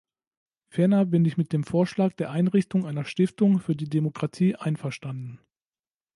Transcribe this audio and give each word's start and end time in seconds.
Ferner 0.67 1.05
bin 1.05 1.25
ich 1.25 1.37
mit 1.37 1.53
dem 1.53 1.63
Vorschlag 1.63 2.13
der 2.13 2.31
Einrichtung 2.31 2.87
einer 2.87 3.05
Stiftung 3.05 3.59
für 3.59 3.75
die 3.75 3.87
Demokratie 3.87 4.55
einverstanden. 4.55 5.39